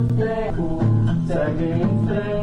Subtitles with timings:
[0.00, 2.33] Second, second.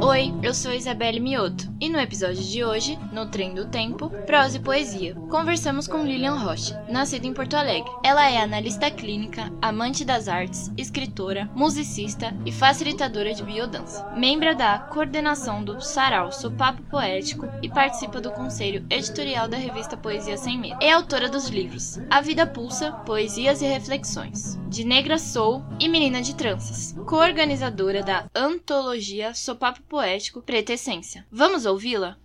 [0.00, 4.56] Oi, eu sou Isabelle Mioto e no episódio de hoje, no Trem do Tempo, prosa
[4.56, 7.90] e poesia, conversamos com Lilian Rocha, nascida em Porto Alegre.
[8.04, 14.08] Ela é analista clínica, amante das artes, escritora, musicista e facilitadora de biodança.
[14.16, 20.36] Membra da coordenação do Sarau Sopapo Poético e participa do conselho editorial da revista Poesia
[20.36, 20.78] Sem Medo.
[20.80, 26.22] É autora dos livros A Vida Pulsa, Poesias e Reflexões, de Negra Soul e Menina
[26.22, 31.26] de Tranças, co-organizadora da antologia Sopapo Poético Preta Essência.
[31.30, 32.16] Vamos ouvi-la?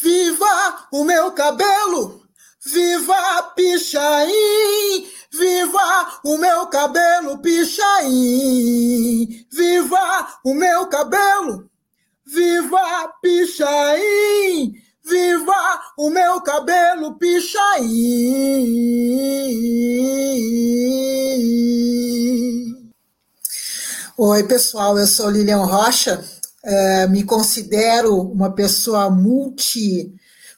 [0.00, 2.22] Viva o meu cabelo!
[2.64, 4.32] Viva Pichain!
[5.32, 8.06] Viva o meu cabelo, Pichain!
[9.52, 11.68] Viva o meu cabelo!
[12.24, 14.72] Viva Pichain!
[15.04, 17.82] Viva o meu cabelo, Pichain!
[24.24, 26.24] Oi, pessoal, eu sou Lilian Rocha,
[26.62, 30.14] é, me considero uma pessoa multi,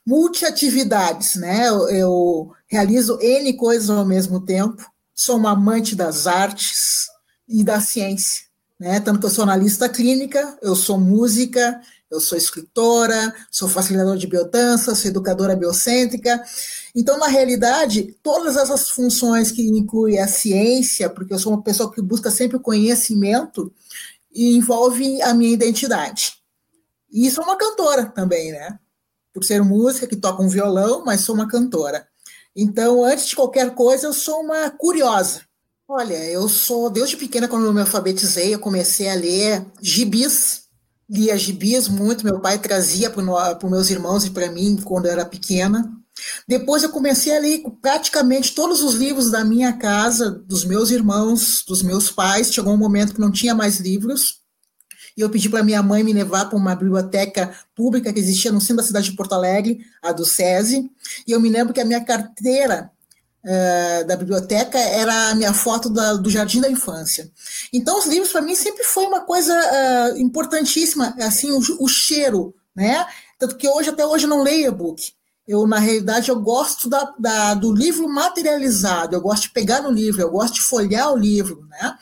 [0.06, 1.66] multi-atividades, né?
[1.70, 7.06] Eu, eu realizo N coisas ao mesmo tempo, sou uma amante das artes
[7.48, 8.42] e da ciência,
[8.78, 9.00] né?
[9.00, 11.80] Tanto eu sou analista clínica, eu sou música,
[12.14, 16.42] eu sou escritora, sou facilitadora de biodança, sou educadora biocêntrica.
[16.94, 21.92] Então, na realidade, todas essas funções que incluem a ciência, porque eu sou uma pessoa
[21.92, 23.72] que busca sempre o conhecimento,
[24.34, 26.34] envolve a minha identidade.
[27.12, 28.78] E sou uma cantora também, né?
[29.32, 32.06] Por ser música que toca um violão, mas sou uma cantora.
[32.56, 35.42] Então, antes de qualquer coisa, eu sou uma curiosa.
[35.86, 40.63] Olha, eu sou, desde pequena, quando eu me alfabetizei, eu comecei a ler gibis,
[41.08, 43.22] lia gibis muito, meu pai trazia para
[43.68, 45.90] meus irmãos e para mim quando eu era pequena.
[46.46, 51.64] Depois eu comecei a ler praticamente todos os livros da minha casa, dos meus irmãos,
[51.66, 52.52] dos meus pais.
[52.52, 54.40] Chegou um momento que não tinha mais livros.
[55.16, 58.60] E eu pedi para minha mãe me levar para uma biblioteca pública que existia no
[58.60, 60.90] centro da cidade de Porto Alegre, a do SESI.
[61.26, 62.90] E eu me lembro que a minha carteira
[63.44, 67.30] uh, da biblioteca era a minha foto da, do Jardim da Infância.
[67.72, 72.54] Então, os livros para mim sempre foi uma coisa uh, importantíssima, assim, o, o, cheiro,
[72.74, 73.06] né?
[73.38, 75.12] Tanto que hoje, até hoje, eu não leio e-book.
[75.46, 79.90] Eu, na realidade, eu gosto da, da, do livro materializado, eu gosto de pegar no
[79.90, 81.98] livro, eu gosto de folhear o livro, né?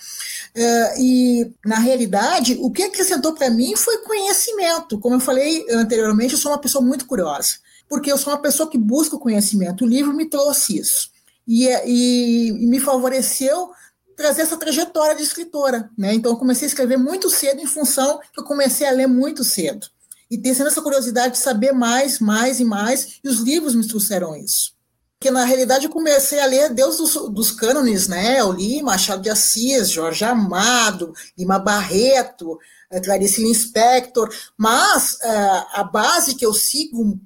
[0.54, 4.98] Uh, e, na realidade, o que acrescentou para mim foi conhecimento.
[5.00, 7.54] Como eu falei anteriormente, eu sou uma pessoa muito curiosa,
[7.88, 9.84] porque eu sou uma pessoa que busca o conhecimento.
[9.84, 11.10] O livro me trouxe isso.
[11.46, 13.70] E, e, e me favoreceu
[14.16, 15.90] trazer essa trajetória de escritora.
[15.96, 16.14] Né?
[16.14, 19.42] Então, eu comecei a escrever muito cedo em função que eu comecei a ler muito
[19.42, 19.86] cedo.
[20.30, 24.34] E ter essa curiosidade de saber mais, mais e mais, e os livros me trouxeram
[24.34, 24.72] isso.
[25.18, 28.40] Porque, na realidade, eu comecei a ler Deus dos, dos cânones, né?
[28.40, 32.58] Eu li Machado de Assis, Jorge Amado, Lima Barreto,
[32.90, 37.20] eh, Clarice Lispector, mas uh, a base que eu sigo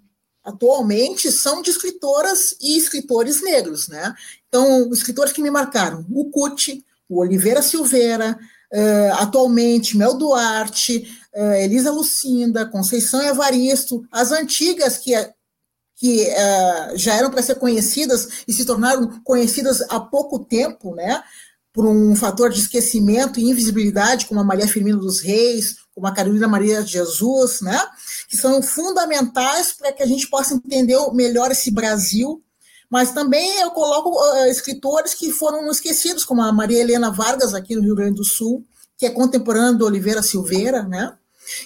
[0.46, 4.14] atualmente são de escritoras e escritores negros, né?
[4.48, 8.38] Então, escritores que me marcaram, o Cuti, o Oliveira Silveira,
[8.72, 15.12] uh, atualmente Mel Duarte, uh, Elisa Lucinda, Conceição Evaristo, as antigas que,
[15.96, 21.22] que uh, já eram para ser conhecidas e se tornaram conhecidas há pouco tempo, né?
[21.76, 26.12] Por um fator de esquecimento e invisibilidade, como a Maria Firmina dos Reis, como a
[26.12, 27.80] Carolina Maria de Jesus, né?
[28.28, 32.42] Que são fundamentais para que a gente possa entender melhor esse Brasil
[32.90, 37.74] mas também eu coloco uh, escritores que foram esquecidos, como a Maria Helena Vargas, aqui
[37.74, 38.64] no Rio Grande do Sul,
[38.96, 41.16] que é contemporânea do Oliveira Silveira, né?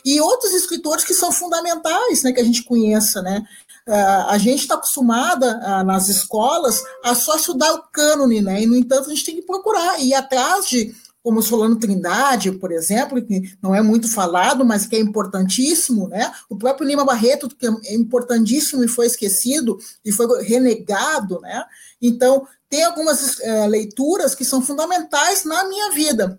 [0.05, 3.45] E outros escritores que são fundamentais, né, que a gente conheça, né?
[3.89, 8.63] Uh, a gente está acostumada uh, nas escolas a só estudar o cânone, né?
[8.63, 12.71] E, no entanto, a gente tem que procurar ir atrás de, como Solano Trindade, por
[12.73, 16.33] exemplo, que não é muito falado, mas que é importantíssimo, né?
[16.49, 21.65] O próprio Lima Barreto, que é importantíssimo e foi esquecido e foi renegado, né?
[22.01, 26.39] Então, tem algumas uh, leituras que são fundamentais na minha vida.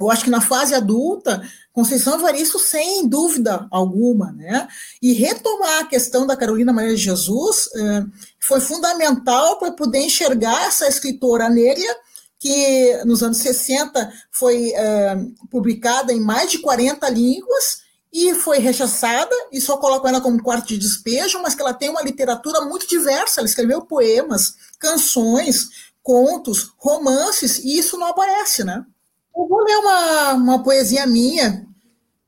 [0.00, 1.42] Eu acho que na fase adulta,
[1.72, 4.68] Conceição Evaristo, sem dúvida alguma, né?
[5.00, 8.04] E retomar a questão da Carolina Maria de Jesus eh,
[8.40, 11.96] foi fundamental para poder enxergar essa escritora negra
[12.38, 15.16] que nos anos 60 foi eh,
[15.50, 20.68] publicada em mais de 40 línguas e foi rechaçada, e só colocam ela como quarto
[20.68, 23.40] de despejo, mas que ela tem uma literatura muito diversa.
[23.40, 25.68] Ela escreveu poemas, canções,
[26.02, 28.84] contos, romances, e isso não aparece, né?
[29.34, 31.66] Eu vou ler uma, uma poesia minha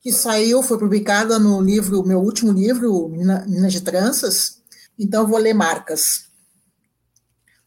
[0.00, 4.62] que saiu, foi publicada no livro, meu último livro, Minas de Tranças.
[4.98, 6.28] Então vou ler marcas.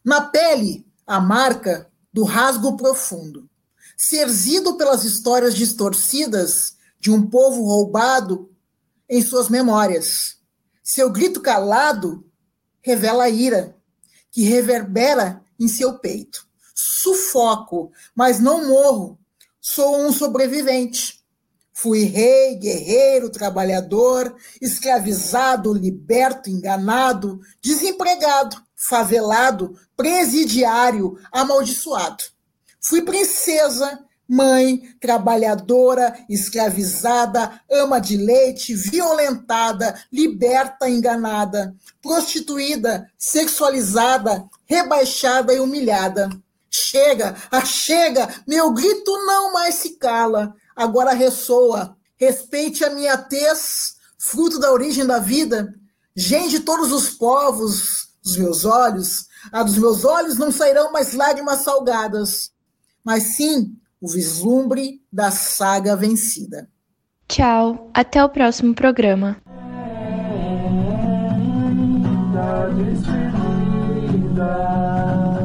[0.04, 3.48] Na pele, a marca do rasgo profundo.
[3.96, 8.48] serzido pelas histórias distorcidas de um povo roubado
[9.08, 10.36] em suas memórias.
[10.84, 12.24] Seu grito calado
[12.80, 13.76] revela a ira
[14.30, 16.46] que reverbera em seu peito.
[16.74, 19.18] Sufoco, mas não morro.
[19.70, 21.22] Sou um sobrevivente.
[21.74, 32.24] Fui rei, guerreiro, trabalhador, escravizado, liberto, enganado, desempregado, favelado, presidiário, amaldiçoado.
[32.80, 45.60] Fui princesa, mãe, trabalhadora, escravizada, ama de leite, violentada, liberta, enganada, prostituída, sexualizada, rebaixada e
[45.60, 46.30] humilhada.
[46.84, 51.96] Chega, ah, chega, meu grito não mais se cala, agora ressoa.
[52.16, 55.74] Respeite a minha tez, fruto da origem da vida,
[56.16, 61.14] gente de todos os povos, dos meus olhos, a dos meus olhos não sairão mais
[61.14, 62.50] lágrimas salgadas,
[63.04, 66.68] mas sim o vislumbre da saga vencida.
[67.28, 69.36] Tchau, até o próximo programa.
[74.38, 75.37] Despedida.